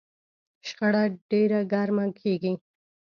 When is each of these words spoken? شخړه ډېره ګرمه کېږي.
شخړه 0.67 1.03
ډېره 1.29 1.59
ګرمه 1.71 2.05
کېږي. 2.19 2.53